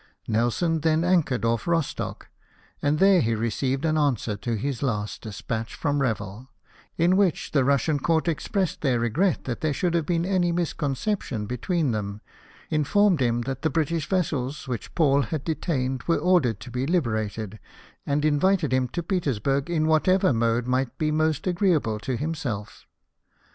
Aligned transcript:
Nelson 0.27 0.79
then 0.79 1.03
anchored 1.03 1.45
off 1.45 1.67
Rostock; 1.67 2.27
and 2.81 2.97
there 2.97 3.21
he 3.21 3.35
received 3.35 3.85
an 3.85 3.99
answer 3.99 4.35
to 4.35 4.55
his 4.55 4.81
last 4.81 5.21
despatch 5.21 5.75
from 5.75 6.01
Revel, 6.01 6.49
in 6.97 7.15
which 7.15 7.51
the 7.51 7.63
Russian 7.63 7.99
Court 7.99 8.27
expressed 8.27 8.81
their 8.81 8.99
regret 8.99 9.43
that 9.43 9.61
there 9.61 9.73
should 9.75 9.93
have 9.93 10.07
been 10.07 10.25
any 10.25 10.51
misconception 10.51 11.45
be 11.45 11.57
tween 11.57 11.91
them, 11.91 12.19
informed 12.71 13.19
him 13.21 13.41
that 13.41 13.61
the 13.61 13.69
British 13.69 14.09
vessels 14.09 14.67
RETURN 14.67 14.79
TO 14.79 14.89
THE 14.89 14.95
BALTIC. 14.95 14.95
250 14.95 14.95
which 14.95 14.95
Paul 14.95 15.21
had 15.29 15.43
detained 15.83 16.03
were 16.07 16.27
ordered 16.27 16.59
to 16.61 16.71
be 16.71 16.87
Hberated, 16.87 17.59
and 18.07 18.25
invited 18.25 18.73
him 18.73 18.87
to 18.87 19.03
Petersburg 19.03 19.69
in 19.69 19.85
whatever 19.85 20.33
mode 20.33 20.65
might 20.65 20.97
be 20.97 21.11
most 21.11 21.45
agreeable 21.45 21.99
to 21.99 22.17
himself. 22.17 22.87